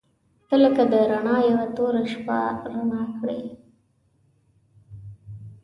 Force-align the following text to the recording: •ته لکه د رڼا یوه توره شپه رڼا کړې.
•ته 0.47 0.55
لکه 0.63 0.83
د 0.91 0.93
رڼا 1.11 1.37
یوه 1.49 1.65
توره 1.75 2.03
شپه 2.11 2.37
رڼا 2.73 3.01
کړې. 3.19 3.41